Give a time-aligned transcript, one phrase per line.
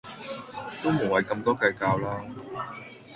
[0.83, 2.25] 都無謂咁多計較啦